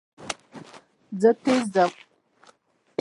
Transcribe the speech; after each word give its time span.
زه 1.21 1.31
تېز 1.43 1.63
ځم. 1.73 1.91